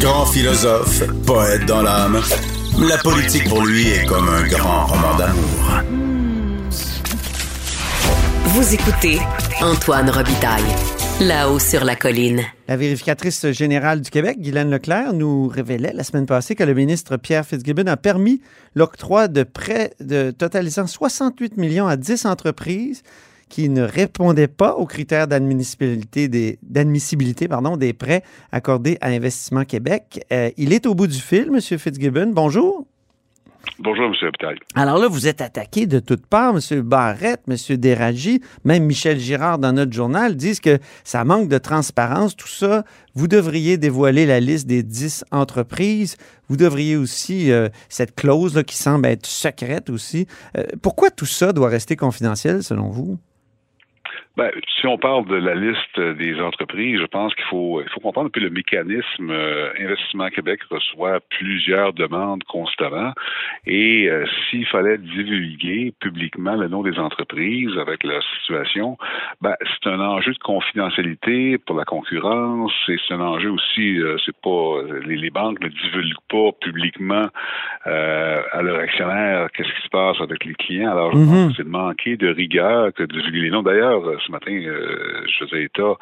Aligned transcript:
Grand 0.00 0.26
philosophe, 0.26 1.02
poète 1.24 1.64
dans 1.64 1.80
l'âme, 1.80 2.20
la 2.78 2.98
politique 2.98 3.48
pour 3.48 3.64
lui 3.64 3.88
est 3.88 4.04
comme 4.04 4.28
un 4.28 4.46
grand 4.46 4.86
roman 4.86 5.16
d'amour. 5.16 5.82
Vous 8.44 8.74
écoutez 8.74 9.18
Antoine 9.62 10.10
Robitaille, 10.10 10.62
là-haut 11.20 11.58
sur 11.58 11.84
la 11.84 11.96
colline. 11.96 12.42
La 12.68 12.76
vérificatrice 12.76 13.50
générale 13.52 14.02
du 14.02 14.10
Québec, 14.10 14.38
Guylaine 14.38 14.70
Leclerc, 14.70 15.14
nous 15.14 15.48
révélait 15.48 15.94
la 15.94 16.04
semaine 16.04 16.26
passée 16.26 16.54
que 16.54 16.64
le 16.64 16.74
ministre 16.74 17.16
Pierre 17.16 17.46
Fitzgibbon 17.46 17.86
a 17.86 17.96
permis 17.96 18.42
l'octroi 18.74 19.28
de 19.28 19.44
prêts 19.44 19.94
de 20.00 20.30
totalisant 20.30 20.86
68 20.86 21.56
millions 21.56 21.86
à 21.86 21.96
10 21.96 22.26
entreprises 22.26 23.02
qui 23.48 23.68
ne 23.68 23.82
répondait 23.82 24.48
pas 24.48 24.74
aux 24.74 24.86
critères 24.86 25.28
d'admissibilité 25.28 26.28
des, 26.28 26.58
d'admissibilité, 26.62 27.48
pardon, 27.48 27.76
des 27.76 27.92
prêts 27.92 28.22
accordés 28.52 28.98
à 29.00 29.08
Investissement 29.08 29.64
Québec. 29.64 30.24
Euh, 30.32 30.50
il 30.56 30.72
est 30.72 30.86
au 30.86 30.94
bout 30.94 31.06
du 31.06 31.18
fil, 31.18 31.48
M. 31.52 31.60
Fitzgibbon. 31.60 32.32
Bonjour. 32.32 32.86
Bonjour, 33.78 34.06
M. 34.06 34.14
Abitaille. 34.22 34.58
Alors 34.74 34.98
là, 34.98 35.06
vous 35.06 35.26
êtes 35.26 35.42
attaqué 35.42 35.86
de 35.86 35.98
toutes 35.98 36.26
parts, 36.26 36.54
M. 36.56 36.80
Barrette, 36.80 37.42
M. 37.46 37.76
Déragi, 37.76 38.40
même 38.64 38.84
Michel 38.84 39.18
Girard 39.18 39.58
dans 39.58 39.72
notre 39.72 39.92
journal 39.92 40.34
disent 40.34 40.60
que 40.60 40.78
ça 41.04 41.24
manque 41.24 41.48
de 41.48 41.58
transparence, 41.58 42.34
tout 42.36 42.48
ça. 42.48 42.84
Vous 43.14 43.28
devriez 43.28 43.76
dévoiler 43.76 44.24
la 44.24 44.40
liste 44.40 44.66
des 44.66 44.82
10 44.82 45.26
entreprises. 45.30 46.16
Vous 46.48 46.56
devriez 46.56 46.96
aussi, 46.96 47.50
euh, 47.52 47.68
cette 47.90 48.14
clause 48.14 48.54
là, 48.54 48.62
qui 48.62 48.76
semble 48.76 49.06
être 49.06 49.26
secrète 49.26 49.90
aussi. 49.90 50.26
Euh, 50.56 50.64
pourquoi 50.80 51.10
tout 51.10 51.26
ça 51.26 51.52
doit 51.52 51.68
rester 51.68 51.96
confidentiel, 51.96 52.62
selon 52.62 52.88
vous? 52.88 53.18
Ben, 54.36 54.50
si 54.78 54.86
on 54.86 54.98
parle 54.98 55.26
de 55.26 55.36
la 55.36 55.54
liste 55.54 55.98
des 55.98 56.38
entreprises, 56.40 57.00
je 57.00 57.06
pense 57.06 57.34
qu'il 57.34 57.44
faut, 57.46 57.80
il 57.80 57.88
faut 57.88 58.00
comprendre 58.00 58.30
peu 58.30 58.40
le 58.40 58.50
mécanisme. 58.50 59.30
Euh, 59.30 59.70
Investissement 59.80 60.28
Québec 60.28 60.60
reçoit 60.70 61.20
plusieurs 61.30 61.94
demandes 61.94 62.44
constamment 62.44 63.12
et 63.66 64.10
euh, 64.10 64.26
s'il 64.50 64.66
fallait 64.66 64.98
divulguer 64.98 65.94
publiquement 66.00 66.54
le 66.54 66.68
nom 66.68 66.82
des 66.82 66.98
entreprises 66.98 67.76
avec 67.78 68.04
leur 68.04 68.22
situation, 68.40 68.98
ben, 69.40 69.54
c'est 69.60 69.88
un 69.88 70.00
enjeu 70.00 70.32
de 70.32 70.38
confidentialité 70.38 71.56
pour 71.58 71.76
la 71.76 71.84
concurrence 71.84 72.72
et 72.88 72.96
c'est 73.06 73.14
un 73.14 73.20
enjeu 73.20 73.50
aussi, 73.50 73.98
euh, 73.98 74.16
c'est 74.24 74.36
pas 74.42 74.82
les, 75.06 75.16
les, 75.16 75.30
banques 75.30 75.60
ne 75.60 75.68
divulguent 75.68 76.14
pas 76.28 76.52
publiquement 76.60 77.26
à 77.84 78.62
leurs 78.62 78.80
actionnaires 78.80 79.48
qu'est-ce 79.52 79.68
qui 79.68 79.82
se 79.82 79.88
passe 79.88 80.20
avec 80.20 80.44
les 80.44 80.54
clients. 80.54 80.92
Alors, 80.92 81.12
je 81.12 81.18
pense 81.18 81.28
Mhm. 81.28 81.48
que 81.48 81.56
c'est 81.56 81.64
de 81.64 81.68
manquer 81.68 82.16
de 82.16 82.28
rigueur 82.28 82.92
que 82.92 83.02
de 83.02 83.12
divulguer 83.12 83.40
les 83.42 83.50
noms. 83.50 83.62
D'ailleurs, 83.62 84.02
ce 84.26 84.32
matin, 84.32 84.52
euh, 84.52 85.22
je 85.26 85.44
faisais 85.44 85.64
état 85.64 85.94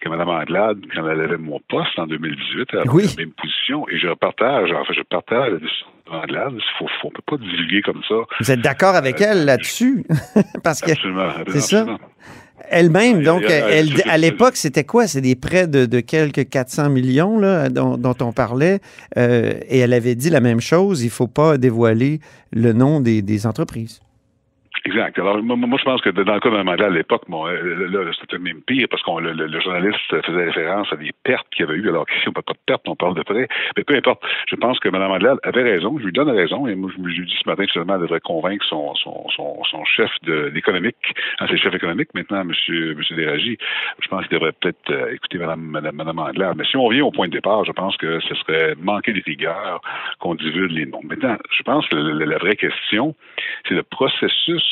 que 0.00 0.08
Mme 0.08 0.28
Anglade, 0.28 0.78
quand 0.94 1.08
elle 1.08 1.20
avait 1.20 1.36
mon 1.38 1.60
poste 1.68 1.98
en 1.98 2.06
2018, 2.06 2.68
elle 2.72 2.78
avait 2.80 2.88
Oui. 2.90 3.04
la 3.16 3.24
même 3.24 3.32
position. 3.32 3.86
Et 3.88 3.98
je 3.98 4.08
partage, 4.14 4.70
en 4.72 4.84
fait, 4.84 4.94
je 4.94 5.02
partage 5.02 5.52
la 5.52 5.58
décision 5.58 5.86
de 6.06 6.10
Mme 6.10 6.22
Anglade. 6.22 6.52
Faut, 6.78 6.86
faut, 7.00 7.08
on 7.08 7.10
peut 7.10 7.22
pas 7.26 7.36
divulguer 7.36 7.82
comme 7.82 8.02
ça. 8.08 8.14
Vous 8.40 8.50
êtes 8.50 8.60
d'accord 8.60 8.94
avec 8.94 9.20
elle 9.20 9.44
là-dessus? 9.44 10.04
Parce 10.64 10.80
que 10.80 10.92
Absolument. 10.92 11.28
c'est 11.48 11.60
ça. 11.60 11.86
elle-même, 12.70 13.22
donc, 13.22 13.42
elle, 13.48 13.88
à 14.08 14.18
l'époque, 14.18 14.56
c'était 14.56 14.84
quoi? 14.84 15.06
C'est 15.06 15.20
des 15.20 15.36
prêts 15.36 15.66
de, 15.66 15.84
de 15.86 16.00
quelques 16.00 16.48
400 16.48 16.88
millions 16.90 17.38
là, 17.38 17.68
dont, 17.68 17.96
dont 17.96 18.14
on 18.20 18.32
parlait. 18.32 18.80
euh, 19.18 19.52
et 19.68 19.78
elle 19.80 19.92
avait 19.92 20.14
dit 20.14 20.30
la 20.30 20.40
même 20.40 20.60
chose. 20.60 21.02
Il 21.02 21.10
faut 21.10 21.26
pas 21.28 21.58
dévoiler 21.58 22.20
le 22.52 22.72
nom 22.72 23.00
des, 23.00 23.20
des 23.22 23.46
entreprises. 23.46 24.00
Exact. 24.84 25.16
Alors, 25.18 25.40
moi, 25.42 25.56
moi, 25.56 25.78
je 25.78 25.84
pense 25.84 26.00
que 26.00 26.10
dans 26.10 26.34
le 26.34 26.40
cas 26.40 26.50
d'un 26.50 26.64
mandat 26.64 26.86
à 26.86 26.90
l'époque, 26.90 27.22
bon, 27.28 27.46
euh, 27.46 28.10
c'était 28.20 28.38
même 28.38 28.62
pire 28.62 28.88
parce 28.90 29.02
qu'on 29.02 29.20
le, 29.20 29.32
le- 29.32 29.60
journaliste 29.60 30.00
faisait 30.08 30.44
référence 30.46 30.92
à 30.92 30.96
des 30.96 31.10
pertes 31.22 31.46
qu'il 31.50 31.64
y 31.64 31.68
avait 31.68 31.78
eu. 31.78 31.88
Alors, 31.88 32.04
ici, 32.16 32.28
on 32.28 32.32
parle 32.32 32.44
pas 32.44 32.52
de 32.54 32.58
pertes, 32.66 32.88
on 32.88 32.96
parle 32.96 33.14
de 33.14 33.22
prêts. 33.22 33.46
Mais 33.76 33.84
peu 33.84 33.94
importe. 33.94 34.22
Je 34.48 34.56
pense 34.56 34.80
que 34.80 34.88
Mme 34.88 35.12
Anglade 35.12 35.38
avait 35.44 35.62
raison. 35.62 35.96
Je 35.98 36.06
lui 36.06 36.12
donne 36.12 36.30
raison. 36.30 36.66
Et 36.66 36.74
moi, 36.74 36.90
je 36.96 37.00
lui 37.00 37.24
dit 37.26 37.38
ce 37.42 37.48
matin, 37.48 37.64
finalement, 37.70 37.94
elle 37.94 38.00
devrait 38.02 38.20
convaincre 38.20 38.64
son, 38.68 38.94
son, 38.96 39.28
son, 39.30 39.84
chef 39.84 40.10
de 40.22 40.50
l'économique, 40.54 40.96
hein, 41.38 41.46
c'est 41.46 41.52
le 41.52 41.58
chef 41.58 41.74
économique 41.74 42.08
maintenant, 42.14 42.40
M. 42.40 42.48
Monsieur, 42.48 42.94
monsieur 42.94 43.16
Déragi. 43.16 43.56
Je 44.00 44.08
pense 44.08 44.26
qu'il 44.26 44.38
devrait 44.38 44.52
peut-être 44.52 44.90
euh, 44.90 45.12
écouter 45.14 45.38
Mme, 45.38 45.92
Mme 45.92 46.18
Anglade. 46.18 46.56
Mais 46.56 46.64
si 46.64 46.76
on 46.76 46.84
revient 46.84 47.02
au 47.02 47.10
point 47.10 47.28
de 47.28 47.32
départ, 47.32 47.64
je 47.64 47.72
pense 47.72 47.96
que 47.96 48.20
ce 48.20 48.34
serait 48.36 48.74
manquer 48.80 49.12
de 49.12 49.22
rigueur 49.24 49.80
qu'on 50.18 50.34
divulgue 50.34 50.72
les 50.72 50.86
noms. 50.86 51.00
Maintenant, 51.04 51.36
je 51.50 51.62
pense 51.62 51.86
que 51.88 51.96
la 51.96 52.38
vraie 52.38 52.56
question, 52.56 53.14
c'est 53.68 53.74
le 53.74 53.82
processus 53.82 54.71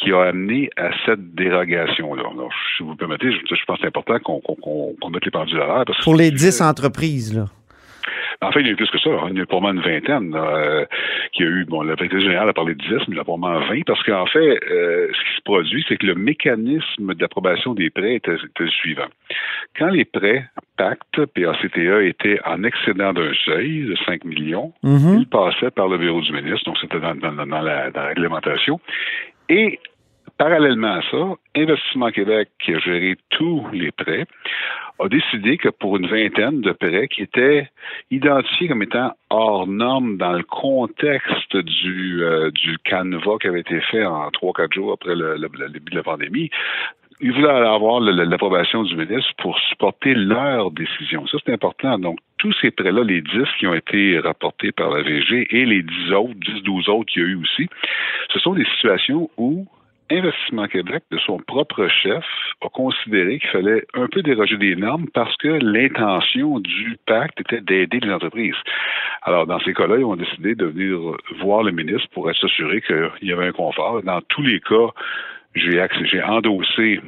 qui 0.00 0.12
a 0.12 0.22
amené 0.22 0.70
à 0.76 0.90
cette 1.04 1.34
dérogation-là. 1.34 2.22
Alors, 2.32 2.50
si 2.76 2.82
vous 2.82 2.94
permettez, 2.96 3.32
je, 3.32 3.38
je 3.54 3.64
pense 3.66 3.76
que 3.78 3.82
c'est 3.82 3.88
important 3.88 4.18
qu'on 4.20 4.40
qu'on- 4.40 4.94
qu'on 5.00 5.10
mette 5.10 5.24
les 5.24 5.30
pendules 5.30 5.60
à 5.60 5.66
l'heure. 5.66 5.84
Pour 6.04 6.14
les 6.14 6.30
10 6.30 6.60
entreprises, 6.62 7.36
là. 7.36 7.46
En 8.40 8.52
fait, 8.52 8.60
il 8.60 8.66
y 8.66 8.68
a 8.70 8.72
eu 8.72 8.76
plus 8.76 8.88
que 8.90 8.98
ça. 8.98 9.10
Il 9.30 9.36
y 9.36 9.40
a 9.40 9.42
eu 9.42 9.46
pour 9.46 9.60
moi 9.60 9.72
une 9.72 9.80
vingtaine 9.80 10.30
là, 10.30 10.44
euh, 10.56 10.84
qui 11.32 11.42
a 11.42 11.46
eu, 11.46 11.64
bon, 11.64 11.82
le 11.82 11.96
directeur 11.96 12.20
général 12.20 12.48
a 12.48 12.52
parlé 12.52 12.74
de 12.76 12.80
10, 12.80 12.88
mais 13.08 13.16
il 13.16 13.18
a 13.18 13.24
pour 13.24 13.36
moi 13.38 13.58
20, 13.68 13.82
parce 13.84 14.00
qu'en 14.04 14.26
fait, 14.26 14.60
euh, 14.70 15.08
ce 15.12 15.18
qui 15.30 15.36
se 15.36 15.42
produit, 15.44 15.84
c'est 15.88 15.96
que 15.96 16.06
le 16.06 16.14
mécanisme 16.14 17.14
d'approbation 17.14 17.74
des 17.74 17.90
prêts 17.90 18.14
était, 18.14 18.34
était 18.36 18.64
le 18.64 18.70
suivant. 18.70 19.08
Quand 19.76 19.88
les 19.88 20.04
prêts 20.04 20.46
Pacte, 20.76 21.26
PACTA, 21.34 22.02
étaient 22.04 22.38
en 22.46 22.62
excédent 22.62 23.12
d'un 23.12 23.32
seuil 23.44 23.86
de 23.86 23.96
5 24.06 24.24
millions, 24.24 24.72
Mhm. 24.84 25.18
il 25.18 25.26
passait 25.26 25.72
par 25.72 25.88
le 25.88 25.98
bureau 25.98 26.20
du 26.20 26.32
ministre, 26.32 26.64
donc 26.66 26.78
c'était 26.80 27.00
dans, 27.00 27.16
dans- 27.16 27.32
dans 27.34 27.60
la, 27.60 27.90
dans 27.90 28.00
la 28.02 28.06
réglementation. 28.08 28.78
Et 29.48 29.78
parallèlement 30.36 30.94
à 30.94 31.02
ça, 31.10 31.34
Investissement 31.56 32.10
Québec, 32.10 32.48
qui 32.60 32.74
a 32.74 32.78
géré 32.78 33.16
tous 33.30 33.66
les 33.72 33.90
prêts, 33.90 34.24
a 35.00 35.08
décidé 35.08 35.56
que 35.58 35.68
pour 35.68 35.96
une 35.96 36.06
vingtaine 36.08 36.60
de 36.60 36.72
prêts 36.72 37.08
qui 37.08 37.22
étaient 37.22 37.68
identifiés 38.10 38.68
comme 38.68 38.82
étant 38.82 39.12
hors 39.30 39.66
normes 39.66 40.16
dans 40.16 40.32
le 40.32 40.42
contexte 40.42 41.56
du, 41.56 42.22
euh, 42.22 42.50
canevas 42.84 43.38
qui 43.40 43.48
avait 43.48 43.60
été 43.60 43.80
fait 43.80 44.04
en 44.04 44.30
trois, 44.30 44.52
quatre 44.52 44.72
jours 44.72 44.92
après 44.92 45.14
le 45.14 45.68
début 45.70 45.90
de 45.90 45.96
la 45.96 46.02
pandémie, 46.02 46.50
ils 47.20 47.32
voulaient 47.32 47.48
avoir 47.48 48.00
l'approbation 48.00 48.82
du 48.84 48.96
ministre 48.96 49.32
pour 49.38 49.58
supporter 49.70 50.14
leur 50.14 50.70
décision. 50.70 51.26
Ça, 51.26 51.38
c'est 51.44 51.52
important. 51.52 51.98
Donc, 51.98 52.18
tous 52.38 52.52
ces 52.60 52.70
prêts-là, 52.70 53.02
les 53.02 53.20
10 53.20 53.30
qui 53.58 53.66
ont 53.66 53.74
été 53.74 54.18
rapportés 54.20 54.70
par 54.72 54.90
la 54.90 55.02
VG 55.02 55.48
et 55.50 55.64
les 55.64 55.82
10 55.82 56.12
autres, 56.12 56.34
10, 56.34 56.62
12 56.62 56.88
autres 56.88 57.12
qu'il 57.12 57.22
y 57.22 57.24
a 57.24 57.28
eu 57.28 57.36
aussi, 57.36 57.68
ce 58.32 58.38
sont 58.38 58.54
des 58.54 58.64
situations 58.76 59.28
où 59.36 59.66
Investissement 60.10 60.66
Québec, 60.68 61.02
de 61.10 61.18
son 61.18 61.36
propre 61.38 61.86
chef, 61.88 62.24
a 62.62 62.68
considéré 62.70 63.38
qu'il 63.40 63.50
fallait 63.50 63.84
un 63.92 64.06
peu 64.06 64.22
déroger 64.22 64.56
des 64.56 64.74
normes 64.74 65.06
parce 65.12 65.36
que 65.36 65.48
l'intention 65.48 66.60
du 66.60 66.96
pacte 67.06 67.38
était 67.40 67.60
d'aider 67.60 68.00
les 68.00 68.10
entreprises. 68.10 68.54
Alors, 69.22 69.46
dans 69.46 69.60
ces 69.60 69.74
cas-là, 69.74 69.98
ils 69.98 70.04
ont 70.04 70.16
décidé 70.16 70.54
de 70.54 70.64
venir 70.64 70.98
voir 71.40 71.62
le 71.62 71.72
ministre 71.72 72.08
pour 72.14 72.30
s'assurer 72.34 72.80
qu'il 72.80 73.28
y 73.28 73.32
avait 73.32 73.48
un 73.48 73.52
confort. 73.52 74.02
Dans 74.02 74.22
tous 74.22 74.40
les 74.40 74.60
cas, 74.60 74.88
j'ai 75.58 76.22
endossé 76.22 77.00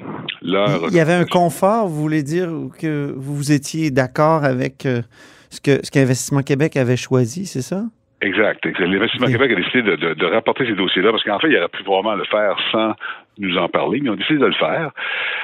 leur. 0.43 0.89
Il 0.89 0.95
y 0.95 1.01
avait 1.01 1.15
un 1.15 1.25
confort, 1.25 1.89
vous 1.89 2.01
voulez 2.03 2.23
dire 2.23 2.49
que 2.79 3.13
vous 3.17 3.53
étiez 3.53 3.91
d'accord 3.91 4.45
avec 4.45 4.87
euh, 4.87 5.03
ce 5.51 5.61
que 5.61 5.85
ce 5.85 5.91
qu'Investissement 5.91 6.43
Québec 6.43 6.77
avait 6.77 6.97
choisi, 6.97 7.47
c'est 7.47 7.63
ça? 7.63 7.83
Exact. 8.23 8.63
L'Investissement. 8.79 9.29
Québec 9.29 9.53
a 9.53 9.55
décidé 9.55 9.83
de, 9.83 9.97
de- 9.97 10.13
de 10.15 10.27
rapporter 10.27 10.67
ces 10.67 10.75
dossiers-là 10.75 11.11
parce 11.11 11.25
qu'en 11.25 11.39
fait, 11.39 11.49
il 11.49 11.57
aurait 11.57 11.69
pu 11.69 11.83
vraiment 11.85 12.15
le 12.15 12.25
faire 12.25 12.55
sans 12.71 12.93
nous 13.39 13.57
en 13.57 13.69
parler, 13.69 14.01
mais 14.01 14.09
ils 14.09 14.11
ont 14.11 14.17
décidé 14.17 14.39
de 14.39 14.45
le 14.47 14.53
faire. 14.53 14.91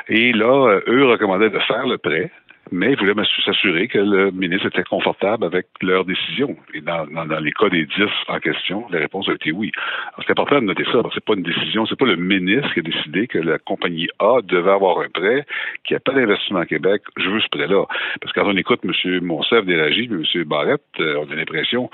Et 0.09 0.33
là, 0.33 0.69
euh, 0.69 0.81
eux 0.87 1.07
recommandaient 1.07 1.49
de 1.49 1.59
faire 1.61 1.87
le 1.87 1.97
prêt, 1.97 2.31
mais 2.73 2.93
ils 2.93 2.99
voulaient 2.99 3.15
s'assurer 3.45 3.89
que 3.89 3.99
le 3.99 4.31
ministre 4.33 4.67
était 4.67 4.83
confortable 4.83 5.45
avec 5.45 5.67
leur 5.83 6.05
décision. 6.05 6.57
Et 6.75 6.81
dans, 6.81 7.07
les 7.41 7.53
cas 7.53 7.69
des 7.69 7.87
10 7.87 7.93
en 8.29 8.39
question, 8.41 8.87
la 8.91 8.99
réponse 8.99 9.29
a 9.29 9.33
été 9.33 9.53
oui. 9.53 9.71
C'est 10.19 10.31
important 10.31 10.57
de 10.57 10.67
noter 10.67 10.85
ça. 10.91 11.01
C'est 11.15 11.25
pas 11.25 11.35
une 11.35 11.43
décision, 11.43 11.87
c'est 11.87 11.99
pas 11.99 12.07
le 12.07 12.17
ministre 12.17 12.73
qui 12.75 12.81
a 12.81 12.83
décidé 12.83 13.27
que 13.29 13.39
la 13.39 13.59
compagnie 13.59 14.09
A 14.19 14.41
devait 14.43 14.71
avoir 14.71 15.01
un 15.01 15.09
prêt, 15.09 15.47
qu'il 15.85 15.95
n'y 15.95 15.99
a 15.99 16.01
pas 16.01 16.13
d'investissement 16.13 16.61
à 16.61 16.67
Québec, 16.67 17.03
je 17.17 17.29
veux 17.29 17.41
ce 17.41 17.49
prêt-là. 17.49 17.85
Parce 18.21 18.33
que 18.33 18.41
quand 18.41 18.49
on 18.49 18.57
écoute 18.57 18.81
M. 18.85 19.21
Monsef 19.23 19.65
Déragi, 19.65 20.09
M. 20.11 20.45
Barrette, 20.45 20.83
euh, 21.01 21.25
on 21.25 21.31
a 21.31 21.35
l'impression 21.37 21.91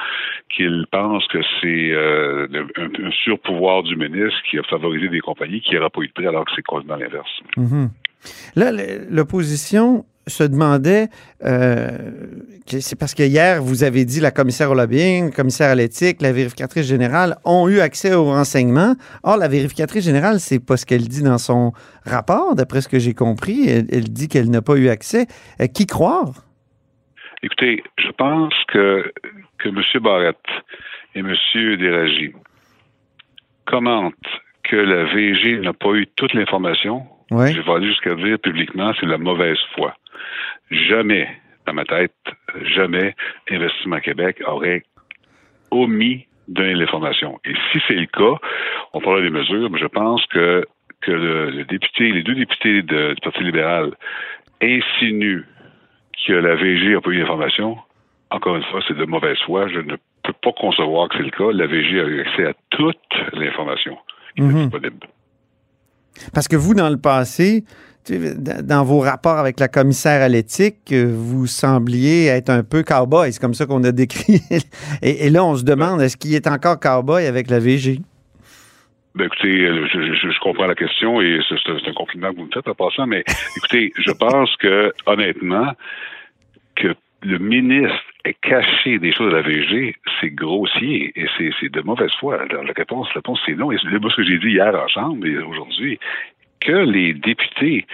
qu'il 0.55 0.87
pense 0.91 1.27
que 1.29 1.39
c'est 1.61 1.91
euh, 1.93 2.47
un, 2.77 3.11
surpouvoir 3.25 3.83
du 3.83 3.97
ministre 3.97 4.41
qui 4.51 4.59
a 4.59 4.63
favorisé 4.65 5.09
des 5.09 5.21
compagnies 5.21 5.61
qui 5.61 5.75
n'auraient 5.75 5.91
pas 5.91 6.01
eu 6.01 6.09
de 6.09 6.13
prêt 6.13 6.27
alors 6.27 6.45
que 6.45 6.53
c'est 6.57 6.63
complètement 6.63 6.97
l'inverse. 6.97 7.41
Mhm. 7.57 7.91
Là, 8.55 8.71
l'opposition 9.11 10.05
se 10.27 10.45
demandait, 10.45 11.09
euh, 11.45 11.89
c'est 12.67 12.99
parce 12.99 13.15
que 13.15 13.23
hier, 13.23 13.63
vous 13.63 13.85
avez 13.85 14.05
dit 14.05 14.21
la 14.21 14.31
commissaire 14.31 14.71
au 14.71 14.75
lobbying, 14.75 15.27
le 15.27 15.31
commissaire 15.31 15.71
à 15.71 15.75
l'éthique, 15.75 16.23
la 16.23 16.33
vérificatrice 16.33 16.87
générale 16.87 17.37
ont 17.45 17.69
eu 17.69 17.81
accès 17.81 18.15
aux 18.15 18.25
renseignements. 18.25 18.95
Or, 19.23 19.37
la 19.37 19.49
vérificatrice 19.49 20.05
générale, 20.05 20.39
c'est 20.39 20.65
pas 20.65 20.77
ce 20.77 20.87
qu'elle 20.87 21.09
dit 21.09 21.23
dans 21.23 21.39
son 21.39 21.73
rapport, 22.05 22.55
d'après 22.55 22.81
ce 22.81 22.89
que 22.89 22.99
j'ai 22.99 23.15
compris. 23.15 23.69
Elle, 23.69 23.87
elle 23.93 24.09
dit 24.11 24.29
qu'elle 24.29 24.51
n'a 24.51 24.63
pas 24.63 24.77
eu 24.77 24.89
accès. 24.89 25.27
Euh, 25.61 25.67
qui 25.67 25.87
croire? 25.87 26.33
Écoutez, 27.43 27.83
je 27.99 28.11
pense 28.17 28.55
que, 28.69 29.13
que 29.59 29.69
M. 29.69 29.83
Barrette 30.01 30.37
et 31.15 31.21
M. 31.21 31.35
Déragi 31.79 32.33
commentent 33.67 34.15
que 34.63 34.77
la 34.77 35.05
VG 35.05 35.61
n'a 35.61 35.73
pas 35.73 35.93
eu 35.95 36.07
toute 36.17 36.35
l'information. 36.35 37.05
Oui. 37.31 37.53
Je 37.53 37.61
vais 37.61 37.73
aller 37.73 37.89
jusqu'à 37.89 38.15
dire 38.15 38.39
publiquement, 38.39 38.93
c'est 39.01 39.07
la 39.07 39.19
mauvaise 39.19 39.59
foi. 39.75 39.95
Jamais, 40.71 41.29
dans 41.67 41.75
ma 41.75 41.85
tête, 41.85 42.15
jamais 42.75 43.15
Investissement 43.51 44.01
Québec 44.01 44.43
aurait 44.47 44.83
omis 45.71 46.27
donner 46.49 46.75
l'information. 46.75 47.41
Et 47.45 47.55
si 47.71 47.79
c'est 47.87 47.95
le 47.95 48.07
cas, 48.07 48.39
on 48.93 49.01
parlera 49.01 49.23
des 49.23 49.31
mesures, 49.31 49.71
mais 49.71 49.79
je 49.79 49.87
pense 49.87 50.25
que, 50.27 50.65
que 51.01 51.13
le, 51.13 51.65
député, 51.65 52.13
les 52.13 52.23
deux 52.23 52.35
députés 52.35 52.83
du 52.83 53.15
Parti 53.23 53.43
libéral 53.43 53.93
insinuent 54.61 55.45
que 56.27 56.33
la 56.33 56.55
VG 56.55 56.95
n'a 56.95 57.01
pas 57.01 57.11
eu 57.11 57.19
l'information. 57.19 57.79
Encore 58.31 58.57
une 58.57 58.63
fois, 58.65 58.81
c'est 58.87 58.97
de 58.97 59.05
mauvaise 59.05 59.39
foi. 59.45 59.69
Je 59.69 59.81
ne 59.81 59.97
peux 60.23 60.33
pas 60.43 60.53
concevoir 60.53 61.09
que 61.09 61.17
c'est 61.17 61.25
le 61.25 61.31
cas. 61.31 61.53
La 61.53 61.67
VG 61.67 62.01
a 62.01 62.05
eu 62.05 62.21
accès 62.21 62.47
à 62.47 62.55
toute 62.71 62.99
l'information 63.33 63.99
mhm. 64.39 64.55
disponible. 64.55 65.07
Parce 66.35 66.49
que 66.49 66.57
vous, 66.57 66.75
dans 66.75 66.91
le 66.91 67.01
passé, 67.01 67.65
dans 68.11 68.85
vos 68.85 69.01
rapports 69.01 69.39
avec 69.39 69.61
la 69.61 69.69
commissaire 69.69 70.23
à 70.23 70.29
l'éthique, 70.29 70.93
vous 70.93 71.47
sembliez 71.47 72.27
être 72.27 72.51
un 72.51 72.65
peu 72.65 72.83
cowboy. 72.83 73.33
C'est 73.33 73.41
comme 73.41 73.55
ça 73.55 73.67
qu'on 73.67 73.85
a 73.85 73.93
décrit. 73.93 74.41
Et, 75.03 75.31
là, 75.31 75.45
on 75.45 75.55
se 75.55 75.65
demande, 75.65 76.01
est-ce 76.01 76.17
qu'il 76.17 76.35
est 76.35 76.47
encore 76.47 76.81
cowboy 76.81 77.27
avec 77.27 77.49
la 77.49 77.59
VG? 77.59 78.01
Ben 79.15 79.27
écoutez, 79.27 79.67
je, 79.69 80.41
comprends 80.41 80.67
la 80.67 80.75
question 80.75 81.21
et 81.21 81.39
c'est 81.47 81.71
un 81.71 81.93
compliment 81.93 82.33
que 82.33 82.37
vous 82.37 82.47
me 82.47 82.51
faites 82.51 82.67
en 82.67 82.75
passant, 82.75 83.07
mais 83.07 83.23
écoutez, 83.59 83.93
je 83.99 84.11
pense 84.13 84.57
que 84.57 84.91
honnêtement, 85.05 85.75
que 86.77 86.95
le 87.23 87.39
ministre 87.39 88.03
ait 88.25 88.35
caché 88.41 88.99
des 88.99 89.13
choses 89.13 89.35
à 89.35 89.37
la 89.37 89.43
VG, 89.43 89.95
c'est 90.19 90.31
grossier 90.31 91.13
et 91.15 91.27
c'est 91.37 91.69
de 91.69 91.83
mauvaise 91.83 92.11
foi. 92.21 92.39
La 92.39 92.73
réponse, 92.75 93.09
la 93.09 93.17
réponse 93.17 93.39
c'est 93.45 93.55
non. 93.55 93.71
Et 93.71 93.77
ce 93.77 94.17
que 94.17 94.25
j'ai 94.25 94.39
dit 94.39 94.53
hier 94.53 94.75
en 94.75 94.89
chambre 94.89 95.27
et 95.27 95.37
aujourd'hui 95.37 95.99
que 96.63 96.73
les 96.73 97.15
députés 97.15 97.87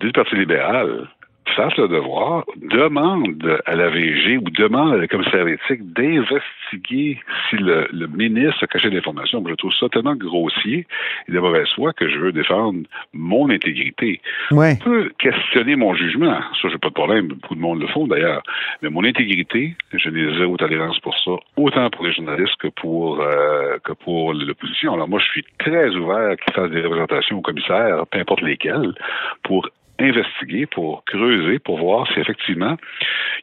du 0.00 0.12
Parti 0.12 0.36
libéral 0.36 1.08
fassent 1.54 1.76
le 1.76 1.88
devoir, 1.88 2.44
demandent 2.56 3.60
à 3.66 3.76
la 3.76 3.88
VG 3.88 4.38
ou 4.38 4.50
demandent 4.50 4.94
à 4.94 4.96
la 4.96 5.06
commissaire 5.06 5.46
éthique 5.46 5.92
d'investiguer 5.92 7.18
si 7.48 7.56
le, 7.56 7.88
ministre 8.08 8.64
a 8.64 8.66
caché 8.66 8.90
l'information. 8.90 9.44
Je 9.46 9.54
trouve 9.54 9.72
ça 9.74 9.88
tellement 9.88 10.14
grossier 10.14 10.86
et 11.28 11.32
de 11.32 11.38
mauvaise 11.38 11.68
foi 11.74 11.92
que 11.92 12.08
je 12.08 12.18
veux 12.18 12.32
défendre 12.32 12.80
mon 13.12 13.50
intégrité. 13.50 14.20
Ouais. 14.50 14.76
On 14.80 14.84
peut 14.84 15.12
questionner 15.18 15.76
mon 15.76 15.94
jugement. 15.94 16.40
Ça, 16.60 16.68
j'ai 16.68 16.78
pas 16.78 16.88
de 16.88 16.94
problème. 16.94 17.28
Beaucoup 17.28 17.54
de 17.54 17.60
monde 17.60 17.80
le 17.80 17.86
font 17.88 18.06
d'ailleurs. 18.06 18.42
Mais 18.82 18.90
mon 18.90 19.04
intégrité, 19.04 19.76
je 19.92 20.10
n'ai 20.10 20.38
zéro 20.38 20.56
tolérance 20.56 20.98
pour 21.00 21.16
ça, 21.18 21.32
autant 21.56 21.90
pour 21.90 22.06
les 22.06 22.12
journalistes 22.12 22.56
que 22.58 22.68
pour 22.68 23.20
euh, 23.20 23.78
que 23.84 23.92
pour 23.92 24.32
l'opposition. 24.32 24.94
Alors 24.94 25.08
moi, 25.08 25.20
je 25.20 25.26
suis 25.26 25.44
très 25.58 25.90
ouvert 25.94 26.30
à 26.30 26.36
qu'ils 26.36 26.54
fassent 26.54 26.70
des 26.70 26.82
représentations 26.82 27.38
au 27.38 27.42
commissaire, 27.42 28.04
peu 28.10 28.18
importe 28.18 28.42
lesquelles, 28.42 28.94
pour 29.42 29.68
investiguer, 29.98 30.66
pour 30.66 31.04
creuser, 31.04 31.58
pour 31.58 31.78
voir 31.78 32.06
si 32.12 32.20
effectivement 32.20 32.76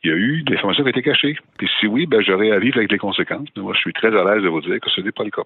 il 0.04 0.12
y 0.12 0.14
a 0.14 0.18
eu 0.18 0.44
des 0.44 0.56
informations 0.56 0.84
qui 0.84 0.90
ont 0.90 0.92
été 0.92 1.02
cachées. 1.02 1.36
Puis 1.58 1.70
si 1.80 1.88
oui, 1.88 2.06
ben, 2.06 2.22
j'aurais 2.22 2.52
à 2.52 2.60
vivre 2.60 2.78
avec 2.78 2.92
les 2.92 2.98
conséquences. 2.98 3.48
moi, 3.56 3.74
je 3.74 3.80
suis 3.80 3.94
très 3.94 4.10
à 4.10 4.24
l'aise 4.24 4.44
de 4.44 4.50
vous 4.50 4.62
dire 4.62 4.80
que 4.80 4.90
ce 4.90 5.02
n'est 5.02 5.12
pas 5.12 5.24
le 5.24 5.32
cas. 5.32 5.44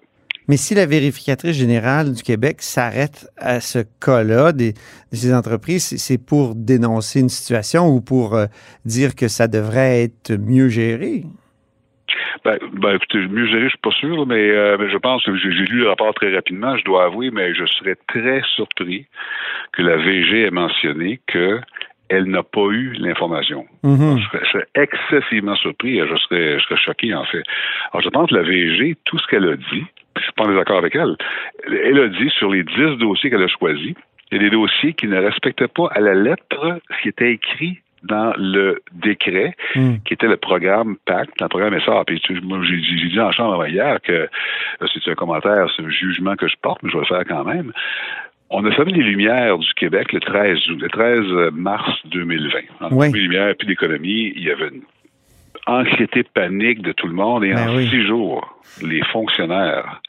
Mais 0.48 0.56
si 0.56 0.74
la 0.74 0.86
vérificatrice 0.86 1.56
générale 1.56 2.12
du 2.14 2.22
Québec 2.22 2.62
s'arrête 2.62 3.28
à 3.36 3.60
ce 3.60 3.80
cas-là 4.00 4.52
de 4.52 4.72
ces 5.12 5.34
entreprises, 5.34 5.94
c'est 5.98 6.16
pour 6.16 6.54
dénoncer 6.54 7.20
une 7.20 7.28
situation 7.28 7.86
ou 7.86 8.00
pour 8.00 8.34
euh, 8.34 8.46
dire 8.86 9.14
que 9.14 9.28
ça 9.28 9.46
devrait 9.46 10.04
être 10.04 10.32
mieux 10.36 10.68
géré? 10.68 11.24
Ben, 12.44 12.58
ben, 12.72 12.94
écoutez, 12.96 13.18
mieux 13.26 13.46
géré, 13.46 13.64
je 13.64 13.68
suis 13.70 13.78
pas 13.78 13.90
sûr, 13.90 14.26
mais, 14.26 14.50
euh, 14.50 14.76
mais 14.78 14.90
je 14.90 14.98
pense 14.98 15.24
que 15.24 15.36
j'ai 15.36 15.48
lu 15.48 15.80
le 15.80 15.88
rapport 15.88 16.12
très 16.14 16.34
rapidement, 16.34 16.76
je 16.76 16.84
dois 16.84 17.04
avouer, 17.04 17.30
mais 17.30 17.54
je 17.54 17.64
serais 17.66 17.96
très 18.06 18.42
surpris 18.54 19.06
que 19.72 19.82
la 19.82 19.96
VG 19.96 20.42
ait 20.42 20.50
mentionné 20.50 21.20
que 21.26 21.60
elle 22.08 22.24
n'a 22.24 22.42
pas 22.42 22.66
eu 22.70 22.94
l'information. 22.98 23.66
Mm-hmm. 23.84 24.18
je, 24.18 24.48
serais, 24.48 24.66
excessivement 24.74 25.56
surpris, 25.56 25.98
je 25.98 26.16
serais, 26.16 26.58
je 26.58 26.64
serais 26.64 26.80
choqué 26.80 27.14
en 27.14 27.24
fait. 27.24 27.42
Alors 27.92 28.02
je 28.02 28.08
pense 28.08 28.30
que 28.30 28.34
la 28.34 28.42
VG, 28.42 28.96
tout 29.04 29.18
ce 29.18 29.26
qu'elle 29.26 29.46
a 29.46 29.56
dit, 29.56 29.84
je 30.16 30.22
suis 30.22 30.32
pas 30.32 30.44
en 30.44 30.48
désaccord 30.48 30.78
avec 30.78 30.94
elle, 30.94 31.16
elle 31.66 32.00
a 32.00 32.08
dit 32.08 32.30
sur 32.30 32.50
les 32.50 32.64
dix 32.64 32.96
dossiers 32.98 33.30
qu'elle 33.30 33.42
a 33.42 33.48
choisis, 33.48 33.94
il 34.30 34.42
y 34.42 34.46
a 34.46 34.48
des 34.48 34.50
dossiers 34.50 34.92
qui 34.94 35.06
ne 35.06 35.18
respectaient 35.18 35.68
pas 35.68 35.88
à 35.92 36.00
la 36.00 36.14
lettre 36.14 36.80
ce 36.90 37.02
qui 37.02 37.08
était 37.08 37.32
écrit 37.32 37.80
dans 38.02 38.32
le 38.36 38.82
décret 38.92 39.54
hmm. 39.74 39.96
qui 40.04 40.14
était 40.14 40.28
le 40.28 40.36
programme 40.36 40.96
PACT, 41.04 41.40
le 41.40 41.48
programme 41.48 41.78
SR. 41.80 42.04
Puis 42.06 42.22
moi, 42.42 42.60
j'ai 42.62 43.08
dit 43.08 43.20
en 43.20 43.32
chambre 43.32 43.66
hier 43.66 44.00
que 44.02 44.28
c'est 44.80 45.10
un 45.10 45.14
commentaire, 45.14 45.66
c'est 45.76 45.82
un 45.82 45.90
jugement 45.90 46.36
que 46.36 46.48
je 46.48 46.56
porte, 46.60 46.82
mais 46.82 46.90
je 46.90 46.96
vais 46.96 47.04
le 47.08 47.16
faire 47.16 47.24
quand 47.26 47.44
même. 47.44 47.72
On 48.50 48.64
a 48.64 48.72
fermé 48.72 48.92
les 48.92 49.02
lumières 49.02 49.58
du 49.58 49.72
Québec 49.74 50.12
le 50.12 50.20
13, 50.20 50.58
le 50.68 50.88
13 50.88 51.52
mars 51.52 51.90
2020. 52.06 52.58
En 52.80 52.88
oui. 52.92 53.12
les 53.12 53.20
lumières 53.20 53.54
puis 53.58 53.68
l'économie, 53.68 54.32
il 54.34 54.42
y 54.42 54.50
avait 54.50 54.68
une 54.68 54.82
anxiété 55.66 56.22
panique 56.22 56.80
de 56.80 56.92
tout 56.92 57.06
le 57.06 57.12
monde 57.12 57.44
et 57.44 57.52
ben 57.52 57.68
en 57.68 57.78
six 57.78 58.06
jours, 58.06 58.58
les 58.82 59.02
fonctionnaires, 59.04 60.00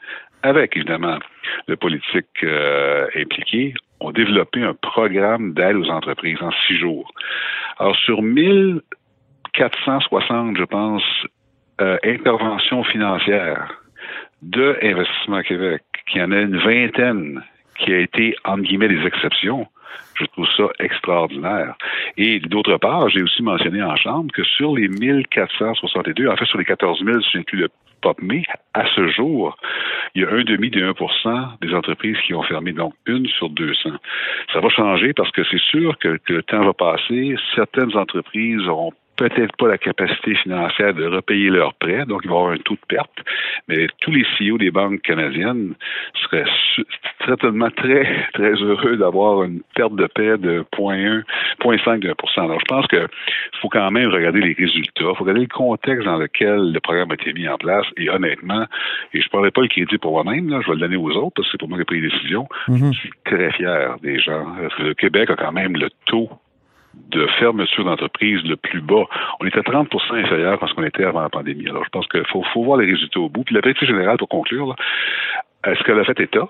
avec 0.42 0.76
évidemment 0.76 1.18
le 1.66 1.76
politique 1.76 2.26
euh, 2.42 3.06
impliqué, 3.14 3.74
ont 4.00 4.12
développé 4.12 4.62
un 4.62 4.74
programme 4.74 5.52
d'aide 5.52 5.76
aux 5.76 5.90
entreprises 5.90 6.40
en 6.40 6.50
six 6.66 6.78
jours. 6.78 7.12
Alors, 7.78 7.96
sur 7.96 8.22
1460, 8.22 10.56
je 10.56 10.64
pense, 10.64 11.02
euh, 11.80 11.98
interventions 12.04 12.84
financières 12.84 13.82
de 14.42 14.78
Investissement 14.82 15.42
Québec, 15.42 15.82
qui 16.10 16.20
en 16.20 16.32
a 16.32 16.40
une 16.40 16.58
vingtaine 16.58 17.42
qui 17.78 17.92
a 17.92 17.98
été, 17.98 18.34
entre 18.44 18.62
guillemets, 18.62 18.88
des 18.88 19.06
exceptions, 19.06 19.66
je 20.14 20.24
trouve 20.26 20.46
ça 20.56 20.68
extraordinaire. 20.78 21.74
Et 22.16 22.40
d'autre 22.40 22.76
part, 22.76 23.08
j'ai 23.08 23.22
aussi 23.22 23.42
mentionné 23.42 23.82
en 23.82 23.96
chambre 23.96 24.32
que 24.32 24.44
sur 24.44 24.74
les 24.74 24.88
1462, 24.88 26.28
en 26.28 26.36
fait 26.36 26.44
sur 26.46 26.58
les 26.58 26.64
14 26.64 27.04
000, 27.04 27.20
si 27.22 27.40
plus 27.40 27.58
le 27.58 27.68
PopMe, 28.00 28.42
à 28.74 28.86
ce 28.94 29.08
jour, 29.08 29.56
il 30.14 30.22
y 30.22 30.24
a 30.24 30.30
un 30.30 30.42
demi 30.42 30.70
de 30.70 30.82
1 30.82 31.58
des 31.60 31.74
entreprises 31.74 32.16
qui 32.26 32.34
ont 32.34 32.42
fermé, 32.42 32.72
donc 32.72 32.94
une 33.06 33.26
sur 33.26 33.50
200. 33.50 33.90
Ça 34.52 34.60
va 34.60 34.68
changer 34.68 35.12
parce 35.12 35.30
que 35.32 35.42
c'est 35.44 35.60
sûr 35.60 35.98
que, 35.98 36.16
que 36.18 36.34
le 36.34 36.42
temps 36.42 36.64
va 36.64 36.72
passer. 36.72 37.36
Certaines 37.54 37.96
entreprises 37.96 38.66
auront 38.66 38.92
peut-être 39.20 39.54
pas 39.56 39.68
la 39.68 39.76
capacité 39.76 40.34
financière 40.34 40.94
de 40.94 41.04
repayer 41.04 41.50
leurs 41.50 41.74
prêts, 41.74 42.06
donc 42.06 42.22
il 42.24 42.30
va 42.30 42.36
y 42.36 42.38
avoir 42.38 42.52
un 42.52 42.56
taux 42.56 42.74
de 42.74 42.86
perte. 42.88 43.18
Mais 43.68 43.86
tous 44.00 44.10
les 44.10 44.24
CEO 44.38 44.56
des 44.56 44.70
banques 44.70 45.02
canadiennes 45.02 45.74
seraient 46.22 46.46
certainement 47.26 47.70
très, 47.70 48.08
très 48.32 48.54
heureux 48.54 48.96
d'avoir 48.96 49.44
une 49.44 49.60
perte 49.74 49.94
de 49.94 50.06
paix 50.06 50.38
de 50.38 50.64
0.1, 50.74 51.22
0.5 51.62 51.98
de 51.98 52.08
1 52.08 52.42
Alors, 52.42 52.60
je 52.60 52.64
pense 52.64 52.86
qu'il 52.86 53.06
faut 53.60 53.68
quand 53.68 53.90
même 53.90 54.08
regarder 54.08 54.40
les 54.40 54.54
résultats, 54.54 54.90
il 55.00 55.16
faut 55.16 55.24
regarder 55.24 55.42
le 55.42 55.54
contexte 55.54 56.06
dans 56.06 56.16
lequel 56.16 56.72
le 56.72 56.80
programme 56.80 57.10
a 57.10 57.14
été 57.14 57.34
mis 57.34 57.46
en 57.46 57.58
place. 57.58 57.86
Et 57.98 58.08
honnêtement, 58.08 58.64
et 59.12 59.20
je 59.20 59.26
ne 59.26 59.30
parlerai 59.30 59.50
pas 59.50 59.60
le 59.60 59.68
crédit 59.68 59.98
pour 59.98 60.12
moi-même, 60.12 60.48
je 60.48 60.66
vais 60.66 60.74
le 60.74 60.80
donner 60.80 60.96
aux 60.96 61.10
autres 61.10 61.32
parce 61.36 61.48
que 61.48 61.52
c'est 61.52 61.58
pour 61.58 61.68
moi 61.68 61.76
qui 61.76 61.82
ai 61.82 61.84
pris 61.84 62.00
les 62.00 62.08
décisions. 62.08 62.48
Mm-hmm. 62.68 62.94
Je 62.94 62.98
suis 62.98 63.10
très 63.26 63.52
fier 63.52 63.96
des 64.02 64.18
gens. 64.18 64.46
Parce 64.58 64.74
que 64.76 64.82
le 64.82 64.94
Québec 64.94 65.28
a 65.28 65.36
quand 65.36 65.52
même 65.52 65.76
le 65.76 65.90
taux 66.06 66.30
de 66.94 67.26
fermeture 67.38 67.84
d'entreprise 67.84 68.42
le 68.44 68.56
plus 68.56 68.80
bas. 68.80 69.04
On 69.40 69.46
était 69.46 69.60
30% 69.60 69.88
inférieur 70.24 70.62
à 70.62 70.66
ce 70.66 70.74
qu'on 70.74 70.84
était 70.84 71.04
avant 71.04 71.22
la 71.22 71.28
pandémie. 71.28 71.68
Alors, 71.68 71.84
je 71.84 71.90
pense 71.90 72.06
qu'il 72.08 72.24
faut, 72.26 72.44
voir 72.62 72.78
les 72.78 72.86
résultats 72.86 73.20
au 73.20 73.28
bout. 73.28 73.44
Puis 73.44 73.54
la 73.54 73.60
vérité 73.60 73.86
générale, 73.86 74.16
pour 74.16 74.28
conclure, 74.28 74.74
ce 75.64 75.82
qu'elle 75.84 75.98
a 75.98 76.04
fait 76.04 76.18
État, 76.20 76.48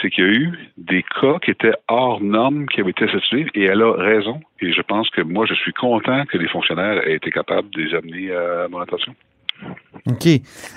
c'est 0.00 0.10
qu'il 0.10 0.24
y 0.24 0.26
a 0.26 0.30
eu 0.30 0.70
des 0.78 1.02
cas 1.02 1.38
qui 1.44 1.50
étaient 1.50 1.74
hors 1.88 2.22
normes 2.22 2.66
qui 2.66 2.80
avaient 2.80 2.90
été 2.90 3.06
situés 3.08 3.46
et 3.54 3.64
elle 3.64 3.82
a 3.82 3.92
raison. 3.92 4.40
Et 4.60 4.72
je 4.72 4.80
pense 4.82 5.10
que 5.10 5.20
moi, 5.20 5.46
je 5.46 5.54
suis 5.54 5.72
content 5.72 6.24
que 6.26 6.38
les 6.38 6.48
fonctionnaires 6.48 7.06
aient 7.06 7.16
été 7.16 7.30
capables 7.30 7.68
de 7.70 7.82
les 7.82 7.94
amener 7.94 8.34
à 8.34 8.68
mon 8.68 8.80
attention. 8.80 9.14
OK. 10.06 10.26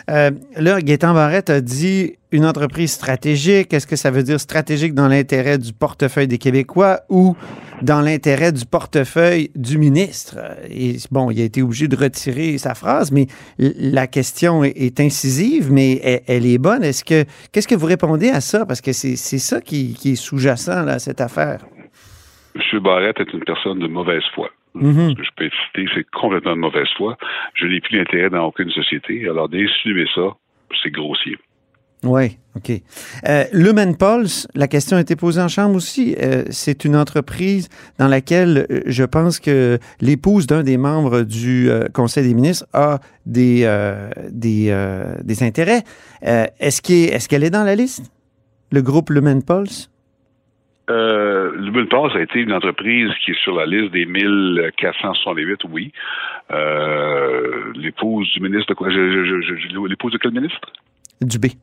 Euh, 0.09 0.31
là, 0.57 0.81
Gaétan 0.81 1.13
Barrette 1.13 1.49
a 1.49 1.61
dit 1.61 2.13
une 2.31 2.45
entreprise 2.45 2.91
stratégique. 2.91 3.73
Est-ce 3.73 3.87
que 3.87 3.95
ça 3.95 4.11
veut 4.11 4.23
dire 4.23 4.39
stratégique 4.39 4.93
dans 4.93 5.07
l'intérêt 5.07 5.57
du 5.57 5.73
portefeuille 5.73 6.27
des 6.27 6.37
Québécois 6.37 6.99
ou 7.09 7.35
dans 7.81 8.01
l'intérêt 8.01 8.51
du 8.51 8.65
portefeuille 8.65 9.51
du 9.55 9.77
ministre? 9.77 10.37
Et 10.69 10.95
bon, 11.11 11.31
il 11.31 11.41
a 11.41 11.43
été 11.43 11.61
obligé 11.61 11.87
de 11.87 11.95
retirer 11.95 12.57
sa 12.57 12.75
phrase, 12.75 13.11
mais 13.11 13.27
la 13.57 14.07
question 14.07 14.63
est, 14.63 14.99
incisive, 14.99 15.71
mais 15.71 16.23
elle, 16.27 16.45
est 16.45 16.57
bonne. 16.57 16.83
Est-ce 16.83 17.03
que 17.03 17.25
qu'est-ce 17.51 17.67
que 17.67 17.75
vous 17.75 17.87
répondez 17.87 18.29
à 18.29 18.41
ça? 18.41 18.65
Parce 18.65 18.81
que 18.81 18.93
c'est 18.93 19.15
ça 19.15 19.61
qui, 19.61 19.93
qui 19.93 20.13
est 20.13 20.15
sous-jacent 20.15 20.87
à 20.87 20.99
cette 20.99 21.21
affaire. 21.21 21.65
M. 22.55 22.79
Barrette 22.79 23.19
est 23.19 23.33
une 23.33 23.43
personne 23.43 23.79
de 23.79 23.87
mauvaise 23.87 24.23
foi. 24.33 24.49
Mhm. 24.75 25.11
Ce 25.11 25.15
que 25.15 25.23
je 25.23 25.29
peux 25.35 25.49
citer, 25.65 25.85
c'est 25.93 26.09
complètement 26.11 26.55
de 26.55 26.61
mauvaise 26.61 26.87
foi. 26.97 27.17
Je 27.53 27.65
n'ai 27.65 27.79
plus 27.79 27.97
d'intérêt 27.97 28.29
dans 28.29 28.45
aucune 28.45 28.71
société. 28.71 29.27
Alors, 29.27 29.49
d'insinuer 29.49 30.05
ça, 30.13 30.35
c'est 30.81 30.91
grossier. 30.91 31.37
Oui, 32.05 32.37
OK. 32.55 32.71
Euh, 33.27 33.43
Lumen 33.51 33.97
Pulse, 33.97 34.47
la 34.53 34.67
question 34.67 34.97
a 34.97 35.01
été 35.01 35.15
posée 35.15 35.41
en 35.41 35.47
chambre 35.47 35.75
aussi. 35.75 36.15
Euh, 36.21 36.43
c'est 36.51 36.85
une 36.85 36.95
entreprise 36.95 37.67
dans 37.97 38.07
laquelle 38.07 38.67
euh, 38.69 38.81
je 38.85 39.03
pense 39.03 39.39
que 39.39 39.79
l'épouse 40.01 40.45
d'un 40.45 40.61
des 40.61 40.77
membres 40.77 41.23
du 41.23 41.69
euh, 41.69 41.85
Conseil 41.93 42.27
des 42.27 42.35
ministres 42.35 42.67
a 42.73 42.99
des, 43.25 43.67
des, 44.29 45.13
des 45.23 45.43
intérêts. 45.43 45.81
est-ce 46.21 46.81
qu'elle 46.81 47.43
est, 47.43 47.47
est 47.47 47.49
dans 47.49 47.63
la 47.63 47.75
liste, 47.75 48.11
le 48.71 48.83
groupe 48.83 49.09
Lumen 49.09 49.43
Pulse? 49.43 49.89
Euh, 50.91 51.51
le 51.55 51.87
Pass 51.87 52.15
a 52.15 52.21
été 52.21 52.39
une 52.39 52.53
entreprise 52.53 53.09
qui 53.23 53.31
est 53.31 53.43
sur 53.43 53.55
la 53.55 53.65
liste 53.65 53.91
des 53.91 54.05
1468, 54.05 55.61
oui. 55.71 55.91
L'épouse 57.75 58.31
du 58.33 58.41
ministre 58.41 58.69
de 58.69 58.73
quoi? 58.75 58.89
L'épouse 58.89 60.11
de 60.11 60.19
quel 60.19 60.31
ministre? 60.31 60.61
Dubé. 61.21 61.53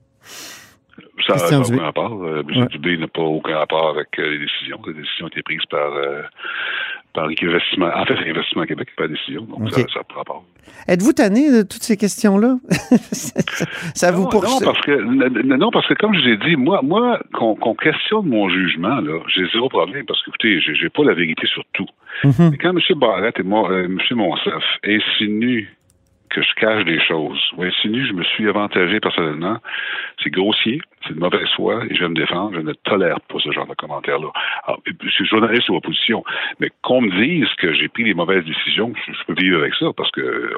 Ça 1.27 1.37
n'a 1.37 1.61
aucun 1.61 1.83
rapport. 1.83 2.25
Euh, 2.25 2.43
M. 2.49 2.67
Dubé 2.67 2.97
n'a 2.97 3.07
pas 3.07 3.23
aucun 3.23 3.57
rapport 3.57 3.91
avec 3.91 4.09
euh, 4.19 4.31
les 4.31 4.39
décisions. 4.39 4.81
Les 4.87 4.95
décisions 4.95 5.27
ont 5.27 5.29
été 5.29 5.43
prises 5.43 5.65
par, 5.71 5.93
euh, 5.93 6.23
par 7.13 7.27
l'investissement. 7.27 7.91
En 7.95 8.05
fait, 8.05 8.15
l'investissement 8.15 8.65
Québec 8.65 8.89
pas 8.97 9.05
la 9.05 9.09
décision. 9.11 9.43
Donc, 9.43 9.71
ça 9.71 9.81
n'a 9.81 10.05
pas 10.05 10.15
rapport. 10.17 10.45
Êtes-vous 10.89 11.13
tanné 11.13 11.51
de 11.51 11.63
toutes 11.63 11.83
ces 11.83 11.97
questions-là? 11.97 12.57
ça, 13.95 14.11
vous 14.11 14.29
poursuit? 14.29 14.65
Non, 14.65 14.73
parce 14.73 14.81
que, 14.81 15.57
non, 15.57 15.71
parce 15.71 15.87
que 15.87 15.95
comme 15.95 16.15
je 16.15 16.21
vous 16.21 16.29
ai 16.29 16.37
dit, 16.39 16.57
moi, 16.57 16.81
moi 16.83 17.21
qu'on 17.33 17.75
questionne 17.75 18.27
mon 18.27 18.49
jugement, 18.49 19.01
là, 19.01 19.21
j'ai 19.29 19.47
zéro 19.53 19.69
problème 19.69 20.05
parce 20.07 20.23
que, 20.23 20.31
écoutez, 20.31 20.61
j'ai 20.61 20.89
pas 20.89 21.05
la 21.05 21.15
vérité 21.15 21.47
sur 21.47 21.63
tout. 21.73 21.89
Mm-hmm. 22.25 22.57
quand 22.59 22.71
M. 22.71 22.99
Barrett 22.99 23.39
et 23.39 23.43
moi, 23.43 23.69
M. 23.73 23.99
Monsef 24.13 24.65
insinuent 24.85 25.69
que 26.33 26.43
je 26.43 26.55
cache 26.57 26.85
des 26.85 27.01
choses. 27.01 27.41
Ou 27.57 27.63
insinue, 27.63 28.07
je 28.07 28.13
me 28.15 28.25
suis 28.25 28.49
avantagé 28.49 29.01
personnellement. 29.01 29.59
C'est 30.23 30.31
grossier, 30.31 30.81
c'est 31.07 31.15
de 31.15 31.21
mauvaise 31.21 31.49
foi 31.57 31.85
et 31.89 31.95
je 31.95 32.01
vais 32.01 32.09
me 32.09 32.15
défendre. 32.15 32.55
Je 32.55 32.61
ne 32.61 32.73
tolère 32.73 33.21
pas 33.21 33.39
ce 33.39 33.53
genre 33.53 33.67
de 33.67 33.75
commentaires-là. 33.75 34.29
Je 34.87 35.09
suis 35.11 35.27
journaliste 35.27 35.69
ou 35.69 35.77
opposition, 35.77 36.25
mais 36.59 36.71
qu'on 36.83 37.03
me 37.03 37.11
dise 37.11 37.49
que 37.59 37.75
j'ai 37.75 37.89
pris 37.89 38.05
des 38.05 38.15
mauvaises 38.15 38.45
décisions, 38.45 38.93
je, 39.07 39.13
peux 39.27 39.35
vivre 39.41 39.59
avec 39.59 39.75
ça 39.75 39.87
parce 39.97 40.11
que 40.11 40.53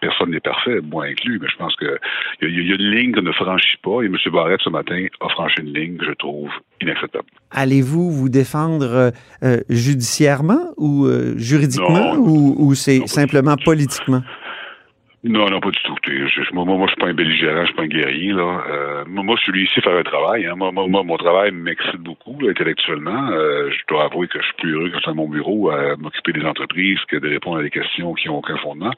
personne 0.00 0.30
n'est 0.30 0.40
parfait, 0.40 0.80
moi 0.80 1.04
inclus, 1.04 1.38
mais 1.40 1.48
je 1.48 1.56
pense 1.56 1.76
qu'il 1.76 1.98
y, 2.42 2.46
y, 2.46 2.72
a 2.72 2.74
une 2.74 2.90
ligne 2.90 3.12
qu'on 3.12 3.22
ne 3.22 3.32
franchit 3.32 3.76
pas 3.82 4.02
et 4.02 4.06
M. 4.06 4.16
Barrette, 4.32 4.60
ce 4.62 4.70
matin, 4.70 5.06
a 5.20 5.28
franchi 5.28 5.60
une 5.60 5.74
ligne 5.74 5.96
que 5.98 6.06
je 6.06 6.12
trouve 6.12 6.50
inacceptable. 6.80 7.26
Allez-vous 7.50 8.10
vous 8.10 8.28
défendre 8.28 9.12
euh, 9.42 9.60
judiciairement 9.68 10.72
ou 10.76 11.06
euh, 11.06 11.34
juridiquement 11.36 12.14
ou, 12.14 12.54
ou 12.58 12.74
c'est 12.74 13.06
simplement 13.06 13.56
politiquement? 13.64 14.22
Non, 15.24 15.50
non, 15.50 15.58
pas 15.58 15.70
du 15.70 15.78
tout. 15.82 15.96
moi, 16.52 16.64
moi, 16.64 16.86
je 16.86 16.92
suis 16.92 17.00
pas 17.00 17.08
un 17.08 17.14
belligérant, 17.14 17.62
je 17.62 17.66
suis 17.66 17.74
pas 17.74 17.82
un 17.82 17.88
guerrier. 17.88 18.32
Là. 18.32 18.64
Euh, 18.70 19.04
moi, 19.08 19.34
je 19.36 19.50
suis 19.50 19.64
ici 19.64 19.80
faire 19.80 19.96
un 19.96 20.04
travail. 20.04 20.46
Hein. 20.46 20.54
Moi, 20.54 20.70
mon 20.70 21.16
travail 21.16 21.50
m'excite 21.50 21.96
beaucoup 21.96 22.38
intellectuellement. 22.48 23.28
Euh, 23.32 23.68
je 23.68 23.78
dois 23.88 24.04
avouer 24.04 24.28
que 24.28 24.38
je 24.40 24.44
suis 24.44 24.54
plus 24.58 24.74
heureux 24.74 24.90
quand 24.90 24.98
je 24.98 25.02
suis 25.02 25.10
à 25.10 25.14
mon 25.14 25.28
bureau 25.28 25.70
à 25.70 25.96
m'occuper 25.96 26.32
des 26.32 26.44
entreprises 26.44 27.00
que 27.08 27.16
de 27.16 27.28
répondre 27.30 27.58
à 27.58 27.62
des 27.62 27.70
questions 27.70 28.14
qui 28.14 28.28
n'ont 28.28 28.38
aucun 28.38 28.56
fondement. 28.58 28.92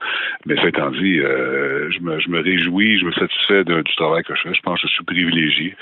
Mais 0.44 0.56
ça 0.56 0.68
étant 0.68 0.90
dit, 0.90 1.20
euh, 1.20 1.90
je, 1.90 2.00
me, 2.00 2.20
je 2.20 2.28
me 2.28 2.42
réjouis, 2.42 2.98
je 2.98 3.06
me 3.06 3.12
satisfais 3.12 3.64
du 3.64 3.96
travail 3.96 4.22
que 4.22 4.34
je 4.34 4.42
fais. 4.42 4.54
Je 4.54 4.60
pense 4.60 4.82
que 4.82 4.88
je 4.88 4.92
suis 4.92 5.04
privilégié 5.04 5.74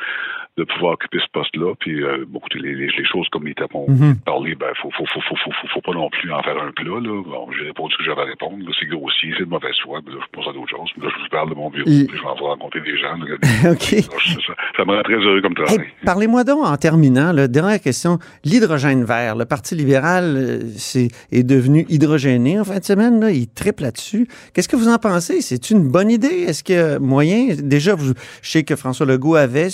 de 0.58 0.64
pouvoir 0.64 0.94
occuper 0.94 1.18
ce 1.20 1.30
poste-là. 1.32 1.74
Puis, 1.78 2.02
euh, 2.02 2.24
bon, 2.26 2.40
les, 2.54 2.74
les, 2.74 2.88
les, 2.88 3.04
choses 3.04 3.28
comme 3.30 3.46
les 3.46 3.54
tapons 3.54 3.86
mm 3.88 4.16
parlé, 4.26 4.54
ben, 4.54 4.72
faut, 4.82 4.90
faut, 4.90 5.06
faut, 5.06 5.20
faut, 5.20 5.36
faut, 5.36 5.68
faut, 5.68 5.80
pas 5.80 5.92
non 5.92 6.10
plus 6.10 6.32
en 6.32 6.42
faire 6.42 6.60
un 6.60 6.72
plat, 6.72 6.98
là. 7.00 7.22
Bon, 7.22 7.48
j'ai 7.56 7.66
répondu 7.66 7.92
ce 7.92 7.98
que 7.98 8.04
j'avais 8.04 8.22
à 8.22 8.24
répondre. 8.24 8.56
C'est 8.78 8.86
grossier, 8.86 9.32
c'est 9.38 9.44
de 9.44 9.50
mauvaise 9.50 9.76
foi. 9.82 10.00
Mais 10.04 10.12
là, 10.12 10.18
je 10.20 10.30
pense 10.32 10.48
à 10.48 10.52
d'autres 10.52 10.70
choses. 10.70 10.90
Mais 10.96 11.06
là, 11.06 11.12
je 11.16 11.22
vous 11.22 11.28
parle 11.30 11.50
de 11.50 11.54
mon 11.54 11.70
bureau. 11.70 11.84
Puis, 11.84 12.08
je 12.10 12.20
vais 12.20 12.26
en 12.26 12.34
rencontrer 12.34 12.80
des 12.80 12.98
gens. 12.98 13.14
OK. 13.70 14.02
Ça, 14.02 14.52
ça, 14.76 14.84
me 14.84 14.96
rend 14.96 15.02
très 15.02 15.14
heureux 15.14 15.40
comme 15.40 15.54
travail. 15.54 15.86
Parlez-moi 16.04 16.44
donc, 16.44 16.66
en 16.66 16.76
terminant, 16.76 17.32
là, 17.32 17.46
dernière 17.46 17.80
question. 17.80 18.18
L'hydrogène 18.44 19.04
vert. 19.04 19.36
Le 19.36 19.44
Parti 19.44 19.74
libéral 19.76 20.34
euh, 20.36 20.60
c'est, 20.76 21.08
est 21.30 21.44
devenu 21.44 21.86
hydrogéné 21.88 22.58
en 22.58 22.64
fin 22.64 22.78
de 22.78 22.84
semaine. 22.84 23.20
Là. 23.20 23.30
Il 23.30 23.48
triple 23.48 23.84
là-dessus. 23.84 24.26
Qu'est-ce 24.52 24.68
que 24.68 24.76
vous 24.76 24.88
en 24.88 24.98
pensez? 24.98 25.40
C'est 25.40 25.70
une 25.70 25.88
bonne 25.88 26.10
idée? 26.10 26.44
Est-ce 26.48 26.64
a 26.72 26.98
moyen? 26.98 27.54
Déjà, 27.58 27.94
vous, 27.94 28.12
je 28.42 28.50
sais 28.50 28.64
que 28.64 28.76
François 28.76 29.06
Legault 29.06 29.36
avait 29.36 29.68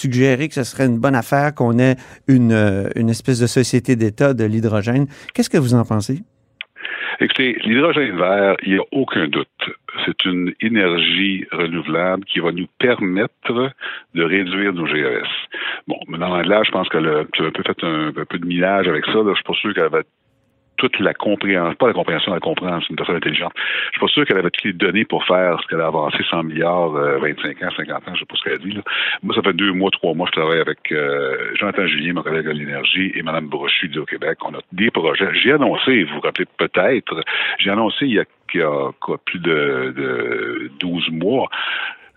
suggérer 0.00 0.48
que 0.48 0.54
ce 0.54 0.64
serait 0.64 0.86
une 0.86 0.98
bonne 0.98 1.14
affaire 1.14 1.54
qu'on 1.54 1.78
ait 1.78 1.96
une, 2.28 2.52
euh, 2.52 2.88
une 2.96 3.10
espèce 3.10 3.40
de 3.40 3.46
société 3.46 3.96
d'État 3.96 4.34
de 4.34 4.44
l'hydrogène. 4.44 5.06
Qu'est-ce 5.34 5.50
que 5.50 5.58
vous 5.58 5.74
en 5.74 5.84
pensez? 5.84 6.22
Écoutez, 7.22 7.58
l'hydrogène 7.64 8.16
vert, 8.16 8.56
il 8.62 8.72
n'y 8.72 8.78
a 8.78 8.84
aucun 8.92 9.28
doute. 9.28 9.48
C'est 10.06 10.24
une 10.24 10.54
énergie 10.62 11.46
renouvelable 11.52 12.24
qui 12.24 12.40
va 12.40 12.50
nous 12.50 12.66
permettre 12.78 13.72
de 14.14 14.22
réduire 14.22 14.72
nos 14.72 14.86
GES. 14.86 15.28
Bon, 15.86 15.98
maintenant, 16.08 16.40
là, 16.40 16.62
je 16.64 16.70
pense 16.70 16.88
que 16.88 16.98
tu 17.32 17.42
as 17.42 17.46
un 17.46 17.50
peu 17.50 17.62
fait 17.62 17.84
un, 17.84 18.12
peu 18.12 18.38
de 18.38 18.46
millage 18.46 18.88
avec 18.88 19.04
ça. 19.04 19.18
Je 19.26 19.34
suis 19.34 19.44
pas 19.44 19.52
sûr 19.52 19.74
qu'elle 19.74 19.90
va 19.90 20.00
toute 20.80 20.98
la 20.98 21.12
compréhension, 21.12 21.74
pas 21.74 21.88
la 21.88 21.92
compréhension, 21.92 22.32
la 22.32 22.40
compréhension, 22.40 22.88
une 22.88 22.96
personne 22.96 23.16
intelligente. 23.16 23.52
Je 23.56 23.90
suis 23.92 24.00
pas 24.00 24.08
sûr 24.08 24.24
qu'elle 24.24 24.38
avait 24.38 24.50
toutes 24.50 24.64
les 24.64 24.72
données 24.72 25.04
pour 25.04 25.24
faire 25.24 25.60
ce 25.62 25.66
qu'elle 25.66 25.82
a 25.82 25.86
avancé 25.88 26.18
100 26.30 26.44
milliards, 26.44 26.90
25 26.92 27.62
euh, 27.62 27.66
ans, 27.66 27.70
50 27.76 28.08
ans, 28.08 28.14
je 28.14 28.20
sais 28.20 28.24
pas 28.24 28.36
ce 28.36 28.44
qu'elle 28.44 28.54
a 28.54 28.58
dit. 28.58 28.78
Moi, 29.22 29.34
ça 29.34 29.42
fait 29.42 29.52
deux 29.52 29.72
mois, 29.72 29.90
trois 29.90 30.14
mois, 30.14 30.26
je 30.26 30.40
travaille 30.40 30.60
avec 30.60 30.90
euh, 30.90 31.54
Jonathan 31.54 31.86
Julien, 31.86 32.14
mon 32.14 32.22
collègue 32.22 32.46
de 32.46 32.52
l'énergie, 32.52 33.12
et 33.14 33.22
Mme 33.22 33.48
Brochu 33.48 33.88
du 33.88 34.02
Québec. 34.06 34.38
On 34.42 34.54
a 34.54 34.60
des 34.72 34.90
projets. 34.90 35.28
J'ai 35.34 35.52
annoncé, 35.52 36.04
vous 36.04 36.14
vous 36.14 36.20
rappelez 36.20 36.46
peut-être, 36.56 37.22
j'ai 37.58 37.70
annoncé 37.70 38.06
il 38.06 38.14
y 38.14 38.20
a, 38.20 38.24
il 38.54 38.60
y 38.60 38.62
a 38.62 38.90
quoi, 39.00 39.18
plus 39.18 39.38
de, 39.38 39.92
de 39.94 40.70
12 40.80 41.10
mois 41.10 41.50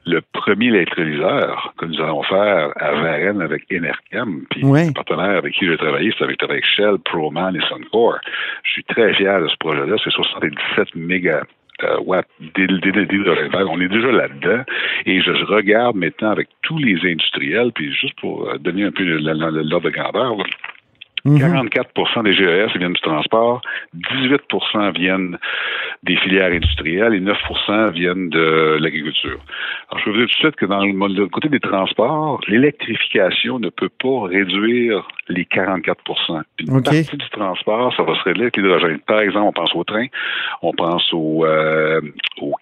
le 0.05 0.21
premier 0.33 0.67
électrolyseur 0.67 1.73
que 1.77 1.85
nous 1.85 2.01
allons 2.01 2.23
faire 2.23 2.71
à 2.75 2.91
Varennes 2.91 3.41
avec 3.41 3.63
Enercam, 3.71 4.43
puis 4.49 4.61
le 4.61 4.93
partenaire 4.93 5.37
avec 5.37 5.53
qui 5.53 5.65
j'ai 5.65 5.77
travaillé, 5.77 6.13
c'est 6.17 6.23
avec, 6.23 6.41
avec 6.43 6.65
Shell, 6.65 6.97
Proman 7.05 7.55
et 7.55 7.61
Suncor. 7.61 8.19
Je 8.63 8.71
suis 8.71 8.83
très 8.83 9.13
fier 9.13 9.41
de 9.41 9.47
ce 9.47 9.55
projet-là. 9.57 9.95
C'est 10.03 10.11
77 10.11 10.95
méga 10.95 11.43
euh. 11.83 11.97
On 12.05 13.81
est 13.81 13.87
déjà 13.87 14.11
là-dedans. 14.11 14.63
Et 15.05 15.21
je, 15.21 15.31
regarde 15.45 15.95
maintenant 15.95 16.31
avec 16.31 16.47
tous 16.61 16.77
les 16.77 16.95
industriels, 17.09 17.71
puis 17.73 17.93
juste 17.93 18.19
pour 18.19 18.47
euh, 18.47 18.57
donner 18.57 18.83
un 18.83 18.91
peu 18.91 19.03
l'ordre 19.03 19.81
de 19.81 19.89
grandeur, 19.89 20.35
44 21.25 22.17
mhm. 22.17 22.23
des 22.23 22.33
GES 22.33 22.77
viennent 22.77 22.93
du 22.93 23.01
transport, 23.01 23.61
18% 23.95 24.93
viennent 24.93 25.37
des 26.03 26.17
filières 26.17 26.51
industrielles 26.51 27.13
et 27.13 27.21
9% 27.21 27.91
viennent 27.91 28.29
de 28.29 28.77
l'agriculture. 28.81 29.39
Alors, 29.89 30.03
je 30.03 30.09
vous 30.09 30.17
dire 30.17 30.25
tout 30.25 30.33
de 30.33 30.39
suite 30.39 30.55
que 30.55 30.65
dans 30.65 30.83
le, 30.83 31.27
côté 31.27 31.47
des 31.47 31.61
transports, 31.61 32.41
l'électrification 32.47 33.59
ne 33.59 33.69
peut 33.69 33.89
pas 33.89 34.27
réduire 34.27 35.07
les 35.29 35.45
44 35.45 36.43
Une 36.59 36.83
partie 36.83 37.17
du 37.17 37.29
transport, 37.29 37.93
ça 37.95 38.03
va 38.03 38.15
se 38.15 38.23
régler 38.23 38.43
avec 38.43 38.57
l'hydrogène. 38.57 38.99
Par 38.99 39.19
exemple, 39.19 39.47
on 39.47 39.53
pense 39.53 39.75
au 39.75 39.83
train, 39.83 40.05
on 40.61 40.73
pense 40.73 41.13
aux, 41.13 41.45
euh, 41.45 42.01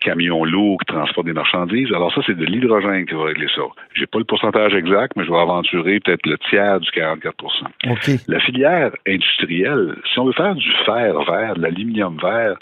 camions 0.02 0.44
lourds 0.46 0.80
qui 0.80 0.94
transportent 0.94 1.28
des 1.28 1.34
marchandises. 1.34 1.92
Alors 1.94 2.14
ça, 2.14 2.22
c'est 2.26 2.38
de 2.38 2.46
l'hydrogène 2.46 3.06
qui 3.06 3.14
va 3.14 3.26
régler 3.26 3.48
ça. 3.56 3.62
J'ai 3.94 4.08
pas 4.08 4.20
le 4.20 4.26
pourcentage 4.26 4.74
exact, 4.74 5.14
mais 5.16 5.26
je 5.26 5.32
vais 5.32 5.38
aventurer 5.38 6.00
peut-être 6.00 6.26
le 6.26 6.38
tiers 6.50 6.80
du 6.80 6.90
44 6.92 7.46
okay 7.90 8.18
filière 8.42 8.92
industrielle, 9.08 9.96
si 10.12 10.20
on 10.20 10.26
veut 10.26 10.34
faire 10.34 10.56
du 10.56 10.72
fer 10.86 11.14
vert, 11.24 11.56
de 11.56 11.62
l'aluminium 11.62 12.18
vert 12.22 12.58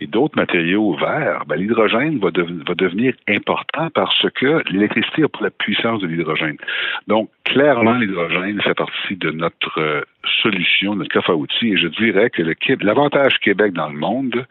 et 0.00 0.06
d'autres 0.06 0.36
matériaux 0.36 0.94
verts, 0.94 1.44
ben, 1.46 1.56
l'hydrogène 1.56 2.18
va, 2.18 2.30
va, 2.30 2.74
devenir 2.74 3.14
important 3.28 3.88
parce 3.94 4.26
que 4.34 4.62
l'électricité 4.70 5.24
a 5.24 5.28
pour 5.28 5.42
la 5.42 5.50
puissance 5.50 6.00
de 6.00 6.06
l'hydrogène. 6.06 6.56
Donc, 7.06 7.30
clairement, 7.44 7.94
l'hydrogène 7.94 8.60
fait 8.62 8.74
partie 8.74 9.16
de 9.16 9.30
notre 9.40 9.80
euh, 9.80 10.02
solution, 10.42 10.94
notre 10.94 11.12
coffre 11.12 11.30
à 11.30 11.34
outils. 11.34 11.72
Et 11.72 11.76
je 11.76 11.88
dirais 11.88 12.30
que 12.30 12.42
l'avantage 12.84 13.38
Québec 13.42 13.72
dans 13.72 13.88
le 13.88 13.98
monde, 13.98 14.46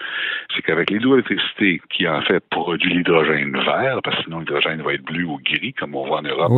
c'est 0.55 0.61
qu'avec 0.61 0.89
l'hydroélectricité 0.89 1.81
qui 1.89 2.07
en 2.07 2.21
fait 2.21 2.43
produit 2.49 2.93
l'hydrogène 2.93 3.53
vert, 3.53 3.99
parce 4.03 4.17
que 4.17 4.23
sinon 4.23 4.39
l'hydrogène 4.39 4.81
va 4.81 4.93
être 4.93 5.03
bleu 5.03 5.25
ou 5.25 5.39
gris, 5.43 5.73
comme 5.73 5.95
on 5.95 6.05
voit 6.05 6.19
en 6.19 6.23
Europe 6.23 6.51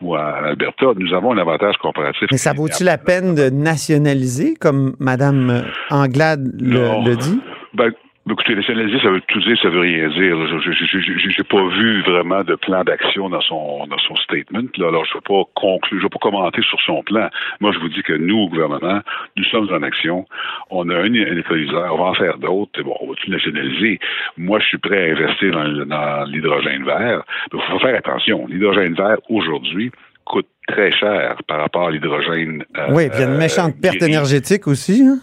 ou 0.00 0.16
en 0.16 0.44
Alberta, 0.44 0.86
nous 0.96 1.14
avons 1.14 1.32
un 1.32 1.38
avantage 1.38 1.76
comparatif. 1.78 2.28
Mais 2.30 2.38
ça 2.38 2.52
vaut-il 2.52 2.84
la 2.84 2.98
peine 2.98 3.34
de 3.34 3.50
nationaliser, 3.50 4.54
comme 4.60 4.94
Mme 5.00 5.64
Anglade 5.90 6.52
le, 6.60 7.08
le 7.08 7.16
dit? 7.16 7.40
Ben, 7.74 7.92
Écoutez, 8.28 8.54
nationaliser, 8.54 9.00
ça 9.00 9.10
veut 9.10 9.22
tout 9.26 9.40
dire, 9.40 9.58
ça 9.62 9.70
veut 9.70 9.80
rien 9.80 10.08
dire. 10.08 10.36
Je 10.46 11.26
n'ai 11.26 11.44
pas 11.48 11.68
vu 11.68 12.02
vraiment 12.02 12.44
de 12.44 12.54
plan 12.54 12.84
d'action 12.84 13.30
dans 13.30 13.40
son 13.40 13.86
dans 13.86 13.98
son 13.98 14.14
statement. 14.16 14.68
Là. 14.76 14.88
Alors, 14.88 15.04
je 15.06 15.12
ne 15.12 15.20
vais 15.20 15.24
pas 15.26 15.50
conclure, 15.54 15.98
je 15.98 16.04
vais 16.04 16.10
pas 16.10 16.18
commenter 16.18 16.60
sur 16.62 16.78
son 16.82 17.02
plan. 17.02 17.28
Moi, 17.60 17.72
je 17.72 17.78
vous 17.78 17.88
dis 17.88 18.02
que 18.02 18.12
nous, 18.12 18.36
au 18.36 18.48
gouvernement, 18.48 19.00
nous 19.36 19.44
sommes 19.44 19.68
en 19.72 19.82
action. 19.82 20.26
On 20.68 20.88
a 20.90 20.96
un, 20.96 21.14
un 21.14 21.42
on 21.90 21.96
va 21.96 22.04
en 22.04 22.14
faire 22.14 22.36
d'autres. 22.38 22.82
Bon, 22.82 22.94
on 23.00 23.08
va 23.08 23.14
tout 23.14 23.30
nationaliser. 23.30 23.98
Moi, 24.36 24.60
je 24.60 24.66
suis 24.66 24.78
prêt 24.78 25.10
à 25.10 25.12
investir 25.12 25.52
dans, 25.52 26.24
l'hydrogène 26.24 26.84
vert. 26.84 27.22
Il 27.52 27.60
faut 27.70 27.78
faire 27.78 27.96
attention. 27.96 28.46
L'hydrogène 28.48 28.94
vert, 28.94 29.16
aujourd'hui, 29.30 29.90
coûte 30.24 30.46
très 30.68 30.92
cher 30.92 31.36
par 31.48 31.60
rapport 31.60 31.88
à 31.88 31.90
l'hydrogène. 31.90 32.64
Euh, 32.76 32.88
oui, 32.90 33.08
puis 33.08 33.18
il 33.18 33.22
y 33.22 33.24
a 33.24 33.30
une 33.30 33.38
méchante 33.38 33.74
euh, 33.76 33.80
perte 33.80 34.02
énergétique 34.02 34.66
aussi. 34.68 35.02
Hein? 35.02 35.18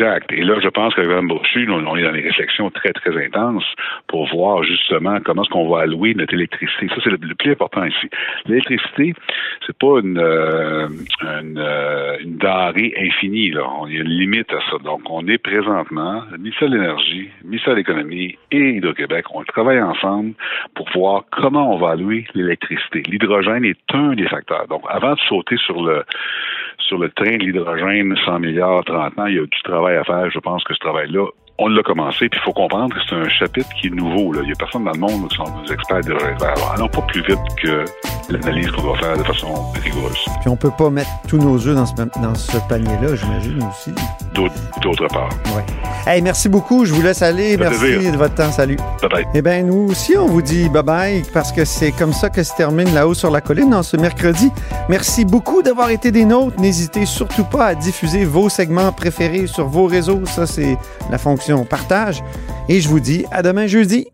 Exact. 0.00 0.32
Et 0.32 0.42
là, 0.42 0.54
je 0.62 0.68
pense 0.68 0.94
qu'avec 0.94 1.10
Mme 1.10 1.28
Brochu, 1.28 1.68
on 1.70 1.94
est 1.94 2.02
dans 2.02 2.12
des 2.12 2.22
réflexions 2.22 2.70
très, 2.70 2.90
très 2.94 3.22
intenses 3.22 3.66
pour 4.06 4.26
voir 4.28 4.62
justement 4.64 5.18
comment 5.22 5.42
est-ce 5.42 5.50
qu'on 5.50 5.68
va 5.68 5.82
allouer 5.82 6.14
notre 6.14 6.32
électricité. 6.32 6.88
Ça, 6.88 7.02
c'est 7.04 7.10
le, 7.10 7.18
plus 7.18 7.52
important 7.52 7.84
ici. 7.84 8.08
L'électricité, 8.46 9.12
c'est 9.66 9.76
pas 9.76 10.00
une, 10.02 10.18
euh, 10.18 10.88
une, 11.42 11.58
euh, 11.58 12.16
infinie. 12.98 13.50
Là. 13.50 13.66
Il 13.88 13.94
y 13.94 13.98
a 13.98 14.00
une 14.00 14.08
limite 14.08 14.50
à 14.54 14.60
ça. 14.70 14.78
Donc, 14.82 15.02
on 15.10 15.26
est 15.28 15.36
présentement, 15.36 16.22
ministère 16.38 16.70
de 16.70 16.76
l'Énergie, 16.76 17.28
ministère 17.44 17.74
de 17.74 17.80
l'Économie 17.80 18.38
et 18.52 18.76
Hydro-Québec, 18.76 19.26
on 19.34 19.44
travaille 19.44 19.82
ensemble 19.82 20.32
pour 20.74 20.88
voir 20.94 21.24
comment 21.30 21.74
on 21.74 21.78
va 21.78 21.90
allouer 21.90 22.24
l'électricité. 22.34 23.02
L'hydrogène 23.06 23.66
est 23.66 23.78
un 23.92 24.14
des 24.14 24.28
facteurs. 24.28 24.66
Donc, 24.68 24.82
avant 24.88 25.12
de 25.12 25.20
sauter 25.28 25.58
sur 25.58 25.82
le 25.82 26.04
sur 26.80 26.98
le 26.98 27.10
train 27.10 27.36
de 27.36 27.44
l'hydrogène 27.44 28.14
100 28.24 28.38
milliards, 28.40 28.84
30 28.84 29.18
ans, 29.18 29.26
il 29.26 29.36
y 29.36 29.38
a 29.38 29.42
du 29.42 29.62
travail 29.62 29.96
à 29.96 30.04
faire. 30.04 30.30
Je 30.30 30.38
pense 30.38 30.64
que 30.64 30.74
ce 30.74 30.78
travail-là, 30.78 31.26
on 31.58 31.68
l'a 31.68 31.82
commencé, 31.82 32.28
puis 32.28 32.40
il 32.40 32.44
faut 32.44 32.52
comprendre 32.52 32.94
que 32.94 33.00
c'est 33.08 33.14
un 33.14 33.28
chapitre 33.28 33.68
qui 33.80 33.88
est 33.88 33.90
nouveau. 33.90 34.32
Là. 34.32 34.40
Il 34.42 34.46
n'y 34.46 34.52
a 34.52 34.56
personne 34.56 34.84
dans 34.84 34.92
le 34.92 34.98
monde 34.98 35.28
qui 35.28 35.36
sont 35.36 35.44
des 35.62 35.72
experts 35.72 36.00
de 36.00 36.14
Allons 36.74 36.88
pas 36.88 37.02
plus 37.02 37.22
vite 37.22 37.38
que 37.62 37.84
l'analyse 38.30 38.70
qu'on 38.70 38.82
doit 38.82 38.98
faire 38.98 39.16
de 39.16 39.22
façon 39.22 39.72
rigoureuse. 39.82 40.18
Puis 40.40 40.48
on 40.48 40.56
peut 40.56 40.70
pas 40.76 40.90
mettre 40.90 41.10
tous 41.28 41.38
nos 41.38 41.56
œufs 41.66 41.74
dans 41.74 41.86
ce, 41.86 41.94
dans 41.94 42.34
ce 42.34 42.56
panier-là, 42.68 43.14
j'imagine 43.14 43.62
aussi. 43.62 43.92
D'autre 44.34 45.06
part. 45.08 45.28
Oui. 45.46 45.62
Hey, 46.06 46.22
merci 46.22 46.48
beaucoup. 46.48 46.84
Je 46.84 46.94
vous 46.94 47.02
laisse 47.02 47.20
aller. 47.22 47.56
merci 47.56 48.10
de 48.10 48.16
votre 48.16 48.34
temps. 48.34 48.50
Salut. 48.52 48.76
Bye-bye. 49.02 49.26
Eh 49.34 49.42
bien, 49.42 49.62
nous 49.62 49.90
aussi, 49.90 50.16
on 50.16 50.26
vous 50.26 50.42
dit 50.42 50.68
bye-bye 50.68 51.24
parce 51.32 51.52
que 51.52 51.64
c'est 51.64 51.92
comme 51.92 52.12
ça 52.12 52.30
que 52.30 52.42
se 52.42 52.54
termine 52.56 52.92
là-haut 52.94 53.14
sur 53.14 53.30
la 53.30 53.40
colline 53.40 53.74
en 53.74 53.82
ce 53.82 53.96
mercredi. 53.96 54.50
Merci 54.88 55.24
beaucoup 55.24 55.62
d'avoir 55.62 55.90
été 55.90 56.10
des 56.10 56.24
nôtres. 56.24 56.58
N'hésitez 56.60 57.06
surtout 57.06 57.44
pas 57.44 57.66
à 57.66 57.74
diffuser 57.74 58.24
vos 58.24 58.48
segments 58.48 58.92
préférés 58.92 59.46
sur 59.46 59.66
vos 59.66 59.86
réseaux. 59.86 60.24
Ça, 60.24 60.46
c'est 60.46 60.78
la 61.10 61.18
fonction 61.18 61.64
partage. 61.64 62.22
Et 62.68 62.80
je 62.80 62.88
vous 62.88 63.00
dis 63.00 63.26
à 63.30 63.42
demain 63.42 63.66
jeudi. 63.66 64.06